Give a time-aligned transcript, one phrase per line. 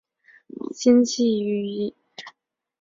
[0.73, 2.25] 经济以渔业为主。